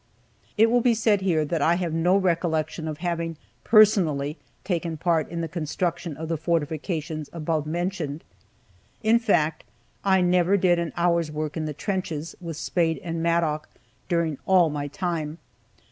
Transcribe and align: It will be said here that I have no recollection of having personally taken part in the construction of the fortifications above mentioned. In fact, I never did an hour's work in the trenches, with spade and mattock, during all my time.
It 0.57 0.71
will 0.71 0.81
be 0.81 0.95
said 0.95 1.21
here 1.21 1.45
that 1.45 1.61
I 1.61 1.75
have 1.75 1.93
no 1.93 2.17
recollection 2.17 2.87
of 2.87 2.97
having 3.05 3.37
personally 3.63 4.39
taken 4.63 4.97
part 4.97 5.29
in 5.29 5.41
the 5.41 5.47
construction 5.47 6.17
of 6.17 6.27
the 6.27 6.37
fortifications 6.37 7.29
above 7.31 7.67
mentioned. 7.67 8.23
In 9.03 9.19
fact, 9.19 9.63
I 10.03 10.21
never 10.21 10.57
did 10.57 10.79
an 10.79 10.91
hour's 10.97 11.31
work 11.31 11.55
in 11.55 11.65
the 11.65 11.73
trenches, 11.75 12.33
with 12.41 12.57
spade 12.57 12.99
and 13.03 13.21
mattock, 13.21 13.69
during 14.09 14.39
all 14.47 14.71
my 14.71 14.87
time. 14.87 15.37